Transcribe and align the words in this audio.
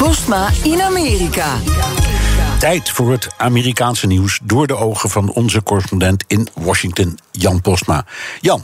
Postma 0.00 0.50
in 0.62 0.82
Amerika. 0.82 1.58
Tijd 2.58 2.90
voor 2.90 3.10
het 3.10 3.28
Amerikaanse 3.36 4.06
nieuws 4.06 4.40
door 4.42 4.66
de 4.66 4.76
ogen 4.76 5.10
van 5.10 5.32
onze 5.32 5.62
correspondent 5.62 6.24
in 6.26 6.48
Washington, 6.54 7.18
Jan 7.30 7.60
Postma. 7.60 8.04
Jan, 8.40 8.62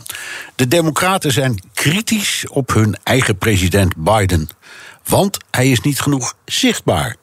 de 0.55 0.69
Democraten 0.69 1.33
zijn 1.33 1.61
kritisch 1.75 2.45
op 2.49 2.73
hun 2.75 2.97
eigen 3.03 3.39
president 3.39 3.97
Biden. 3.97 4.49
Want 5.05 5.39
hij 5.51 5.71
is 5.71 5.80
niet 5.80 6.01
genoeg 6.01 6.35
zichtbaar. 6.45 7.17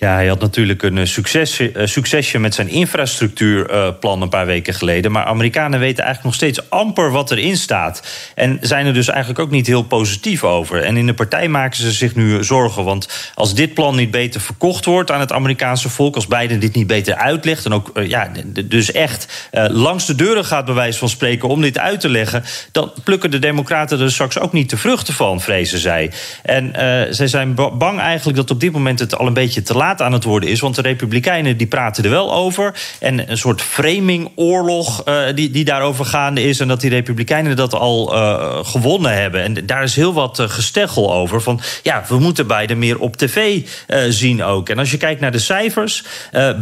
Ja, 0.00 0.14
hij 0.14 0.26
had 0.26 0.40
natuurlijk 0.40 0.82
een 0.82 1.06
succesje, 1.06 1.72
succesje 1.84 2.38
met 2.38 2.54
zijn 2.54 2.68
infrastructuurplan 2.68 4.22
een 4.22 4.28
paar 4.28 4.46
weken 4.46 4.74
geleden. 4.74 5.12
Maar 5.12 5.24
Amerikanen 5.24 5.80
weten 5.80 6.04
eigenlijk 6.04 6.24
nog 6.24 6.34
steeds 6.34 6.70
amper 6.70 7.10
wat 7.10 7.30
erin 7.30 7.56
staat. 7.56 8.02
En 8.34 8.58
zijn 8.60 8.86
er 8.86 8.94
dus 8.94 9.08
eigenlijk 9.08 9.38
ook 9.38 9.50
niet 9.50 9.66
heel 9.66 9.82
positief 9.82 10.44
over. 10.44 10.82
En 10.82 10.96
in 10.96 11.06
de 11.06 11.14
partij 11.14 11.48
maken 11.48 11.76
ze 11.76 11.92
zich 11.92 12.14
nu 12.14 12.44
zorgen. 12.44 12.84
Want 12.84 13.32
als 13.34 13.54
dit 13.54 13.74
plan 13.74 13.96
niet 13.96 14.10
beter 14.10 14.40
verkocht 14.40 14.84
wordt 14.84 15.10
aan 15.10 15.20
het 15.20 15.32
Amerikaanse 15.32 15.88
volk, 15.88 16.14
als 16.14 16.26
Biden 16.26 16.60
dit 16.60 16.74
niet 16.74 16.86
beter 16.86 17.14
uitlegt, 17.14 17.64
en 17.64 17.72
ook 17.72 17.90
ja, 18.02 18.30
dus 18.64 18.92
echt 18.92 19.48
langs 19.52 20.06
de 20.06 20.14
deuren 20.14 20.44
gaat, 20.44 20.64
bij 20.64 20.74
wijze 20.74 20.98
van 20.98 21.08
spreken, 21.08 21.48
om 21.48 21.60
dit 21.60 21.78
uit 21.78 22.00
te 22.00 22.08
leggen, 22.08 22.44
dan 22.72 22.92
plukken 23.04 23.30
de 23.30 23.38
Democraten 23.38 24.00
er 24.00 24.12
straks 24.12 24.38
ook 24.38 24.52
niet 24.52 24.70
de 24.70 24.76
vruchten 24.76 25.14
van, 25.14 25.40
vrezen 25.40 25.78
zij. 25.78 26.12
En 26.42 26.72
zij 27.14 27.26
zijn 27.26 27.54
bang 27.54 28.00
eigenlijk 28.00 28.36
dat 28.36 28.50
op 28.50 28.60
dit 28.60 28.72
moment 28.72 28.98
het 28.98 29.16
al 29.16 29.26
een 29.26 29.34
beetje 29.34 29.62
te 29.62 29.74
laat 29.74 29.88
aan 29.98 30.12
het 30.12 30.24
worden 30.24 30.48
is. 30.48 30.60
Want 30.60 30.74
de 30.74 30.82
Republikeinen 30.82 31.56
die 31.56 31.66
praten 31.66 32.04
er 32.04 32.10
wel 32.10 32.34
over. 32.34 32.74
En 32.98 33.30
een 33.30 33.38
soort 33.38 33.62
framingoorlog 33.62 35.08
uh, 35.08 35.22
die, 35.34 35.50
die 35.50 35.64
daarover 35.64 36.04
gaande 36.04 36.42
is. 36.42 36.60
En 36.60 36.68
dat 36.68 36.80
die 36.80 36.90
Republikeinen 36.90 37.56
dat 37.56 37.74
al 37.74 38.14
uh, 38.14 38.58
gewonnen 38.62 39.14
hebben. 39.14 39.42
En 39.42 39.66
daar 39.66 39.82
is 39.82 39.96
heel 39.96 40.12
wat 40.12 40.38
uh, 40.38 40.48
gesteggel 40.48 41.14
over. 41.14 41.42
Van 41.42 41.60
ja, 41.82 42.04
we 42.08 42.18
moeten 42.18 42.46
Biden 42.46 42.78
meer 42.78 42.98
op 42.98 43.16
tv 43.16 43.62
zien 44.08 44.42
ook. 44.42 44.68
En 44.68 44.78
als 44.78 44.90
je 44.90 44.96
kijkt 44.96 45.20
naar 45.20 45.32
de 45.32 45.38
cijfers. 45.38 46.04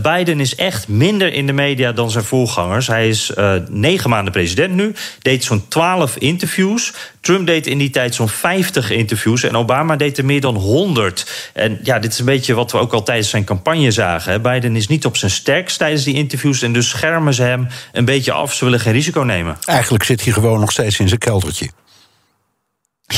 Biden 0.03 0.41
is 0.41 0.55
echt 0.55 0.89
minder 0.89 1.33
in 1.33 1.47
de 1.47 1.53
media 1.53 1.93
dan 1.93 2.11
zijn 2.11 2.25
voorgangers. 2.25 2.87
Hij 2.87 3.09
is 3.09 3.33
negen 3.69 4.11
maanden 4.11 4.33
president 4.33 4.75
nu. 4.75 4.95
Deed 5.23 5.45
zo'n 5.45 5.69
twaalf 5.69 6.17
interviews. 6.17 6.93
Trump 7.21 7.47
deed 7.47 7.67
in 7.67 7.79
die 7.79 7.91
tijd 7.91 8.15
zo'n 8.15 8.29
50 8.29 8.91
interviews. 8.91 9.43
En 9.43 9.57
Obama 9.57 9.97
deed 9.97 10.19
er 10.19 10.25
meer 10.25 10.41
dan 10.41 10.55
100. 10.55 11.51
En 11.53 11.79
ja, 11.83 11.99
dit 11.99 12.13
is 12.13 12.19
een 12.19 12.25
beetje 12.25 12.55
wat 12.55 12.73
we 12.73 12.79
ook 12.79 12.93
al 12.93 13.03
tijdens 13.19 13.49
zijn 13.49 13.63
campagne 13.63 13.91
zagen. 13.91 14.43
Biden 14.43 14.77
is 14.77 14.87
niet 14.87 15.05
op 15.05 15.17
zijn 15.17 15.31
sterkst 15.31 15.79
tijdens 15.79 16.05
die 16.05 16.15
interviews. 16.15 16.63
En 16.63 16.73
dus 16.73 16.89
schermen 16.89 17.35
ze 17.35 17.43
hem 17.43 17.67
een 17.93 18.05
beetje 18.05 18.33
af. 18.33 18.55
Ze 18.55 18.65
willen 18.65 18.81
geen 18.81 18.93
risico 18.93 19.21
nemen. 19.21 19.57
Eigenlijk 19.65 20.05
zit 20.05 20.25
hij 20.25 20.33
gewoon 20.33 20.61
nog 20.61 20.73
steeds 20.73 20.99
in 20.99 21.09
zijn 21.09 21.21
keldertje. 21.21 21.69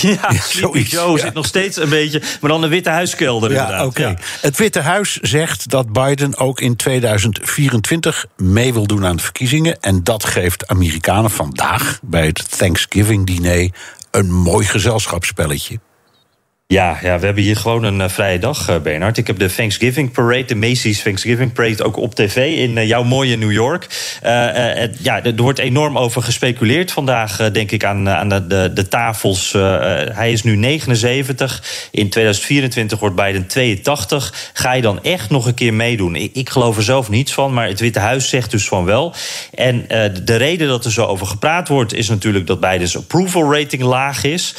Ja, 0.00 0.32
zoiets. 0.48 0.90
Joe 0.90 1.16
ja. 1.16 1.24
zit 1.24 1.34
nog 1.34 1.46
steeds 1.46 1.76
een 1.76 1.88
beetje, 1.88 2.22
maar 2.40 2.50
dan 2.50 2.60
de 2.60 2.68
Witte 2.68 2.90
Huiskelder 2.90 3.52
ja, 3.52 3.60
inderdaad. 3.60 3.86
Okay. 3.86 4.10
Ja. 4.10 4.16
Het 4.40 4.56
Witte 4.56 4.80
Huis 4.80 5.16
zegt 5.16 5.70
dat 5.70 5.92
Biden 5.92 6.36
ook 6.36 6.60
in 6.60 6.76
2024 6.76 8.26
mee 8.36 8.72
wil 8.72 8.86
doen 8.86 9.06
aan 9.06 9.16
de 9.16 9.22
verkiezingen. 9.22 9.80
En 9.80 10.04
dat 10.04 10.24
geeft 10.24 10.68
Amerikanen 10.68 11.30
vandaag 11.30 12.00
bij 12.02 12.26
het 12.26 12.58
Thanksgiving-diner 12.58 13.70
een 14.10 14.32
mooi 14.32 14.66
gezelschapsspelletje. 14.66 15.80
Ja, 16.70 16.98
ja, 17.02 17.18
we 17.18 17.24
hebben 17.24 17.42
hier 17.42 17.56
gewoon 17.56 17.84
een 17.84 18.00
uh, 18.00 18.08
vrije 18.08 18.38
dag, 18.38 18.68
uh, 18.68 18.78
Bernard. 18.78 19.16
Ik 19.16 19.26
heb 19.26 19.38
de 19.38 19.54
Thanksgiving 19.54 20.12
Parade, 20.12 20.44
de 20.44 20.54
Macy's 20.54 21.02
Thanksgiving 21.02 21.52
Parade, 21.52 21.84
ook 21.84 21.96
op 21.96 22.14
tv 22.14 22.56
in 22.56 22.76
uh, 22.76 22.86
jouw 22.86 23.02
mooie 23.02 23.36
New 23.36 23.52
York. 23.52 23.86
ja, 25.02 25.24
er 25.24 25.36
wordt 25.36 25.58
enorm 25.58 25.98
over 25.98 26.22
gespeculeerd 26.22 26.92
vandaag, 26.92 27.50
denk 27.52 27.70
ik, 27.70 27.84
aan, 27.84 28.08
aan 28.08 28.28
de, 28.28 28.46
de, 28.46 28.70
de 28.74 28.88
tafels. 28.88 29.52
hij 30.12 30.32
is 30.32 30.42
nu 30.42 30.56
79. 30.56 31.62
In 31.90 32.10
2024 32.10 32.98
wordt 32.98 33.16
Biden 33.16 33.46
82. 33.46 34.50
Ga 34.52 34.72
je 34.72 34.82
dan 34.82 35.02
echt 35.02 35.30
nog 35.30 35.46
een 35.46 35.54
keer 35.54 35.74
meedoen? 35.74 36.16
Ik, 36.16 36.34
ik 36.34 36.50
geloof 36.50 36.76
er 36.76 36.82
zelf 36.82 37.08
niets 37.08 37.32
van, 37.32 37.52
maar 37.52 37.66
het 37.66 37.80
Witte 37.80 37.98
Huis 37.98 38.28
zegt 38.28 38.50
dus 38.50 38.68
van 38.68 38.84
wel. 38.84 39.14
En 39.54 39.84
de 40.24 40.36
reden 40.36 40.68
dat 40.68 40.84
er 40.84 40.92
zo 40.92 41.04
over 41.06 41.26
gepraat 41.26 41.68
wordt, 41.68 41.94
is 41.94 42.08
natuurlijk 42.08 42.46
dat 42.46 42.60
Biden's 42.60 42.96
approval 42.96 43.52
rating 43.52 43.82
laag 43.82 44.24
is. 44.24 44.54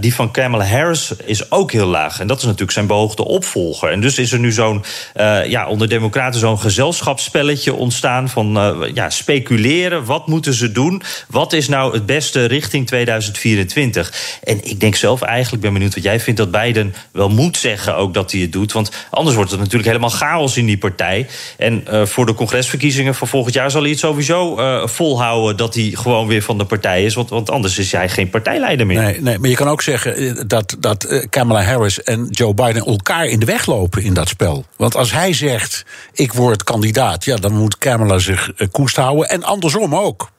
die 0.00 0.14
van 0.14 0.30
Kamala 0.30 0.64
Harris 0.64 1.12
is 1.24 1.42
ook 1.48 1.72
heel 1.72 1.86
laag. 1.86 2.20
En 2.20 2.26
dat 2.26 2.38
is 2.38 2.44
natuurlijk 2.44 2.72
zijn 2.72 2.86
behoogde 2.86 3.24
opvolger. 3.24 3.90
En 3.90 4.00
dus 4.00 4.18
is 4.18 4.32
er 4.32 4.38
nu 4.38 4.52
zo'n, 4.52 4.84
uh, 5.16 5.46
ja, 5.46 5.66
onder 5.68 5.88
Democraten 5.88 6.40
zo'n 6.40 6.58
gezelschapsspelletje 6.58 7.74
ontstaan 7.74 8.28
van 8.28 8.56
uh, 8.56 8.90
ja, 8.94 9.10
speculeren. 9.10 10.04
Wat 10.04 10.26
moeten 10.26 10.54
ze 10.54 10.72
doen? 10.72 11.02
Wat 11.28 11.52
is 11.52 11.68
nou 11.68 11.92
het 11.92 12.06
beste 12.06 12.44
richting 12.44 12.86
2024? 12.86 14.38
En 14.42 14.64
ik 14.64 14.80
denk 14.80 14.94
zelf 14.94 15.22
eigenlijk, 15.22 15.62
ben 15.62 15.72
benieuwd 15.72 15.94
wat 15.94 16.04
jij 16.04 16.20
vindt, 16.20 16.40
dat 16.40 16.50
Biden 16.50 16.94
wel 17.12 17.28
moet 17.28 17.56
zeggen 17.56 17.96
ook 17.96 18.14
dat 18.14 18.32
hij 18.32 18.40
het 18.40 18.52
doet. 18.52 18.72
Want 18.72 18.90
anders 19.10 19.36
wordt 19.36 19.50
het 19.50 19.60
natuurlijk 19.60 19.86
helemaal 19.86 20.10
chaos 20.10 20.56
in 20.56 20.66
die 20.66 20.78
partij. 20.78 21.26
En 21.56 21.84
uh, 21.90 22.06
voor 22.06 22.26
de 22.26 22.34
congresverkiezingen 22.34 23.14
van 23.14 23.28
volgend 23.28 23.54
jaar 23.54 23.70
zal 23.70 23.80
hij 23.80 23.90
het 23.90 23.98
sowieso 23.98 24.58
volhouden 24.86 25.56
dat 25.56 25.74
hij 25.74 25.90
gewoon 25.94 26.26
weer 26.26 26.42
van 26.42 26.58
de 26.58 26.64
partij 26.64 27.04
is. 27.04 27.14
Want, 27.14 27.30
want 27.30 27.50
anders 27.50 27.78
is 27.78 27.92
hij 27.92 28.08
geen 28.08 28.30
partijleider 28.30 28.86
meer. 28.86 29.02
Nee, 29.02 29.20
nee 29.20 29.38
maar 29.38 29.50
je 29.50 29.56
kan 29.56 29.68
ook 29.68 29.82
zeggen 29.82 30.48
dat. 30.48 30.76
dat 30.78 31.26
Kamala 31.34 31.62
Harris 31.62 32.02
en 32.02 32.26
Joe 32.30 32.54
Biden 32.54 32.84
elkaar 32.84 33.26
in 33.26 33.38
de 33.38 33.46
weg 33.46 33.66
lopen 33.66 34.02
in 34.02 34.14
dat 34.14 34.28
spel. 34.28 34.64
Want 34.76 34.96
als 34.96 35.12
hij 35.12 35.32
zegt: 35.32 35.84
ik 36.12 36.32
word 36.32 36.64
kandidaat, 36.64 37.24
ja, 37.24 37.36
dan 37.36 37.52
moet 37.52 37.78
Kamala 37.78 38.18
zich 38.18 38.52
koest 38.70 38.96
houden. 38.96 39.28
En 39.28 39.42
andersom 39.42 39.94
ook. 39.94 40.30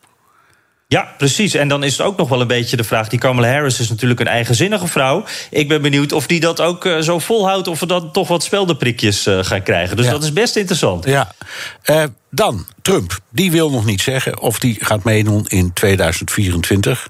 Ja, 0.88 1.14
precies. 1.18 1.54
En 1.54 1.68
dan 1.68 1.84
is 1.84 1.98
het 1.98 2.08
ook 2.08 2.18
nog 2.18 2.30
wel 2.30 2.42
een 2.42 2.48
beetje 2.48 2.78
de 2.78 2.84
vraag... 2.84 3.10
die 3.10 3.20
Kamala 3.20 3.48
Harris 3.48 3.80
is 3.80 3.90
natuurlijk 3.90 4.20
een 4.20 4.28
eigenzinnige 4.28 4.88
vrouw. 4.88 5.24
Ik 5.50 5.68
ben 5.68 5.82
benieuwd 5.82 6.12
of 6.12 6.28
die 6.28 6.40
dat 6.40 6.62
ook 6.62 6.86
uh, 6.86 7.00
zo 7.00 7.20
volhoudt... 7.20 7.68
of 7.68 7.80
we 7.80 7.86
dan 7.86 8.12
toch 8.12 8.28
wat 8.28 8.44
speldenprikjes 8.44 9.28
uh, 9.28 9.44
gaan 9.44 9.64
krijgen. 9.64 9.98
Dus 9.98 10.06
ja. 10.06 10.12
dat 10.12 10.24
is 10.24 10.34
best 10.34 10.56
interessant. 10.56 11.06
Ja. 11.06 11.32
Uh, 11.86 12.04
dan, 12.30 12.66
Trump. 12.82 13.20
Die 13.32 13.52
wil 13.52 13.72
nog 13.72 13.86
niet 13.86 14.02
zeggen 14.02 14.40
of 14.40 14.60
die 14.60 14.78
gaat 14.80 15.04
meedoen 15.04 15.46
in 15.48 15.74
2024. 15.74 17.08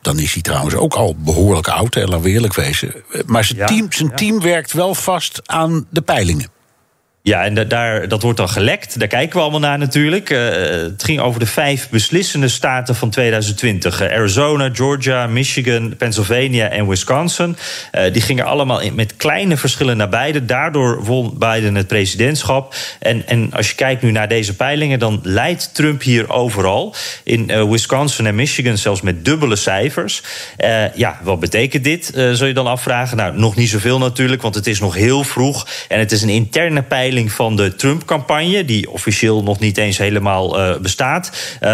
Dan 0.00 0.18
is 0.18 0.32
hij 0.32 0.42
trouwens 0.42 0.74
ook 0.74 0.94
al 0.94 1.16
behoorlijk 1.18 1.68
oud, 1.68 1.96
en 1.96 2.08
laten 2.08 2.20
we 2.20 2.30
eerlijk 2.30 2.54
wezen. 2.54 2.94
Maar 3.26 3.44
zijn, 3.44 3.58
ja, 3.58 3.66
team, 3.66 3.92
zijn 3.92 4.08
ja. 4.08 4.14
team 4.14 4.40
werkt 4.40 4.72
wel 4.72 4.94
vast 4.94 5.40
aan 5.44 5.86
de 5.90 6.02
peilingen. 6.02 6.59
Ja, 7.22 7.44
en 7.44 7.68
daar, 7.68 8.08
dat 8.08 8.22
wordt 8.22 8.38
dan 8.38 8.48
gelekt. 8.48 8.98
Daar 8.98 9.08
kijken 9.08 9.36
we 9.36 9.42
allemaal 9.42 9.60
naar 9.60 9.78
natuurlijk. 9.78 10.30
Uh, 10.30 10.38
het 10.70 11.04
ging 11.04 11.20
over 11.20 11.40
de 11.40 11.46
vijf 11.46 11.88
beslissende 11.88 12.48
staten 12.48 12.94
van 12.94 13.10
2020. 13.10 14.02
Uh, 14.02 14.12
Arizona, 14.12 14.70
Georgia, 14.72 15.26
Michigan, 15.26 15.96
Pennsylvania 15.96 16.68
en 16.68 16.88
Wisconsin. 16.88 17.56
Uh, 17.92 18.12
die 18.12 18.22
gingen 18.22 18.44
allemaal 18.44 18.80
met 18.92 19.16
kleine 19.16 19.56
verschillen 19.56 19.96
naar 19.96 20.08
beide. 20.08 20.44
Daardoor 20.44 21.04
won 21.04 21.34
Biden 21.38 21.74
het 21.74 21.86
presidentschap. 21.86 22.74
En, 22.98 23.26
en 23.26 23.52
als 23.52 23.68
je 23.68 23.74
kijkt 23.74 24.02
nu 24.02 24.10
naar 24.10 24.28
deze 24.28 24.56
peilingen... 24.56 24.98
dan 24.98 25.20
leidt 25.22 25.74
Trump 25.74 26.02
hier 26.02 26.30
overal. 26.30 26.94
In 27.24 27.70
Wisconsin 27.70 28.26
en 28.26 28.34
Michigan 28.34 28.78
zelfs 28.78 29.00
met 29.00 29.24
dubbele 29.24 29.56
cijfers. 29.56 30.22
ja, 30.94 31.20
wat 31.22 31.40
betekent 31.40 31.84
dit, 31.84 32.12
zul 32.32 32.46
je 32.46 32.54
dan 32.54 32.66
afvragen? 32.66 33.16
Nou, 33.16 33.38
nog 33.38 33.56
niet 33.56 33.68
zoveel 33.68 33.98
natuurlijk, 33.98 34.42
want 34.42 34.54
het 34.54 34.66
is 34.66 34.80
nog 34.80 34.94
heel 34.94 35.24
vroeg. 35.24 35.66
En 35.88 35.98
het 35.98 36.12
is 36.12 36.22
een 36.22 36.28
interne 36.28 36.82
peiling 36.82 37.09
van 37.18 37.56
de 37.56 37.74
Trump-campagne, 37.74 38.64
die 38.64 38.90
officieel 38.90 39.42
nog 39.42 39.58
niet 39.58 39.76
eens 39.76 39.98
helemaal 39.98 40.60
uh, 40.60 40.76
bestaat. 40.76 41.30
Uh, 41.62 41.68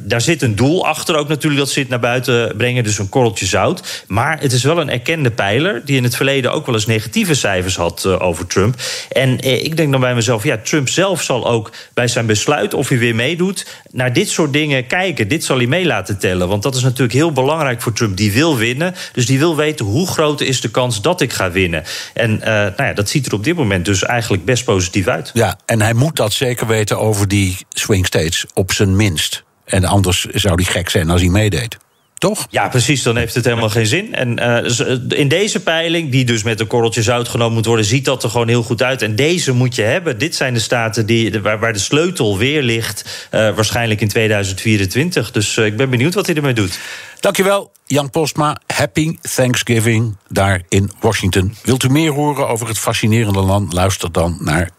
daar 0.00 0.20
zit 0.20 0.42
een 0.42 0.56
doel 0.56 0.86
achter 0.86 1.16
ook 1.16 1.28
natuurlijk 1.28 1.60
dat 1.60 1.70
ze 1.70 1.80
het 1.80 1.88
naar 1.88 2.00
buiten 2.00 2.56
brengen, 2.56 2.84
dus 2.84 2.98
een 2.98 3.08
korreltje 3.08 3.46
zout. 3.46 4.04
Maar 4.06 4.40
het 4.40 4.52
is 4.52 4.62
wel 4.62 4.80
een 4.80 4.90
erkende 4.90 5.30
pijler 5.30 5.82
die 5.84 5.96
in 5.96 6.04
het 6.04 6.16
verleden 6.16 6.52
ook 6.52 6.66
wel 6.66 6.74
eens 6.74 6.86
negatieve 6.86 7.34
cijfers 7.34 7.76
had 7.76 8.04
uh, 8.06 8.22
over 8.22 8.46
Trump. 8.46 8.74
En 9.12 9.38
ik 9.64 9.76
denk 9.76 9.92
dan 9.92 10.00
bij 10.00 10.14
mezelf, 10.14 10.44
ja, 10.44 10.58
Trump 10.62 10.88
zelf 10.88 11.22
zal 11.22 11.48
ook 11.48 11.72
bij 11.94 12.08
zijn 12.08 12.26
besluit 12.26 12.74
of 12.74 12.88
hij 12.88 12.98
weer 12.98 13.14
meedoet, 13.14 13.66
naar 13.90 14.12
dit 14.12 14.28
soort 14.28 14.52
dingen 14.52 14.86
kijken. 14.86 15.28
Dit 15.28 15.44
zal 15.44 15.56
hij 15.56 15.66
mee 15.66 15.86
laten 15.86 16.18
tellen, 16.18 16.48
want 16.48 16.62
dat 16.62 16.74
is 16.74 16.82
natuurlijk 16.82 17.12
heel 17.12 17.32
belangrijk 17.32 17.82
voor 17.82 17.92
Trump. 17.92 18.16
Die 18.16 18.32
wil 18.32 18.56
winnen, 18.56 18.94
dus 19.12 19.26
die 19.26 19.38
wil 19.38 19.56
weten 19.56 19.86
hoe 19.86 20.06
groot 20.06 20.40
is 20.40 20.60
de 20.60 20.70
kans 20.70 21.02
dat 21.02 21.20
ik 21.20 21.32
ga 21.32 21.50
winnen. 21.50 21.84
En 22.14 22.38
nou 22.38 22.72
ja, 22.76 22.92
dat 22.92 23.08
ziet 23.08 23.26
er 23.26 23.32
op 23.32 23.44
dit 23.44 23.56
moment 23.56 23.84
dus 23.84 24.04
eigenlijk 24.04 24.44
best 24.44 24.64
positief 24.64 24.79
positief 24.80 25.06
uit. 25.06 25.30
Ja, 25.32 25.58
en 25.66 25.80
hij 25.80 25.94
moet 25.94 26.16
dat 26.16 26.32
zeker 26.32 26.66
weten 26.66 26.98
over 26.98 27.28
die 27.28 27.56
swing 27.68 28.06
states, 28.06 28.46
op 28.54 28.72
zijn 28.72 28.96
minst. 28.96 29.44
En 29.64 29.84
anders 29.84 30.24
zou 30.24 30.54
hij 30.54 30.72
gek 30.72 30.88
zijn 30.88 31.10
als 31.10 31.20
hij 31.20 31.30
meedeed. 31.30 31.76
toch? 32.18 32.46
Ja, 32.50 32.68
precies. 32.68 33.02
Dan 33.02 33.16
heeft 33.16 33.34
het 33.34 33.44
helemaal 33.44 33.68
geen 33.68 33.86
zin. 33.86 34.14
En 34.14 34.40
uh, 34.40 35.18
in 35.18 35.28
deze 35.28 35.60
peiling, 35.60 36.10
die 36.10 36.24
dus 36.24 36.42
met 36.42 36.60
een 36.60 36.66
korreltje 36.66 37.02
zout 37.02 37.28
genomen 37.28 37.54
moet 37.54 37.66
worden, 37.66 37.84
ziet 37.84 38.04
dat 38.04 38.22
er 38.22 38.30
gewoon 38.30 38.48
heel 38.48 38.62
goed 38.62 38.82
uit. 38.82 39.02
En 39.02 39.16
deze 39.16 39.52
moet 39.52 39.74
je 39.74 39.82
hebben. 39.82 40.18
Dit 40.18 40.34
zijn 40.34 40.54
de 40.54 40.60
staten 40.60 41.06
die, 41.06 41.40
waar, 41.40 41.58
waar 41.58 41.72
de 41.72 41.78
sleutel 41.78 42.38
weer 42.38 42.62
ligt, 42.62 43.28
uh, 43.34 43.54
waarschijnlijk 43.54 44.00
in 44.00 44.08
2024. 44.08 45.30
Dus 45.30 45.56
uh, 45.56 45.66
ik 45.66 45.76
ben 45.76 45.90
benieuwd 45.90 46.14
wat 46.14 46.26
hij 46.26 46.34
ermee 46.34 46.54
doet. 46.54 46.78
Dankjewel, 47.20 47.72
Jan 47.90 48.10
Postma. 48.10 48.56
Happy 48.66 49.16
Thanksgiving 49.34 50.16
daar 50.28 50.62
in 50.68 50.90
Washington. 51.00 51.54
Wilt 51.62 51.82
u 51.82 51.88
meer 51.88 52.12
horen 52.12 52.48
over 52.48 52.68
het 52.68 52.78
fascinerende 52.78 53.40
land? 53.40 53.72
Luister 53.72 54.12
dan 54.12 54.36
naar 54.40 54.70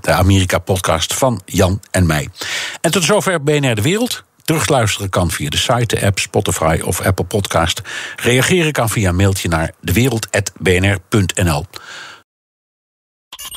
de 0.00 0.12
Amerika-podcast 0.12 1.14
van 1.14 1.40
Jan 1.44 1.80
en 1.90 2.06
mij. 2.06 2.28
En 2.80 2.90
tot 2.90 3.04
zover 3.04 3.42
BNR 3.42 3.74
De 3.74 3.82
Wereld. 3.82 4.24
Terugluisteren 4.44 5.08
kan 5.08 5.30
via 5.30 5.48
de 5.48 5.56
site, 5.56 5.96
de 5.96 6.06
app, 6.06 6.18
Spotify 6.18 6.80
of 6.84 7.00
Apple 7.00 7.24
Podcast. 7.24 7.80
Reageren 8.16 8.72
kan 8.72 8.88
via 8.88 9.12
mailtje 9.12 9.48
naar 9.48 9.72
dewereld.bnr.nl. 9.80 11.66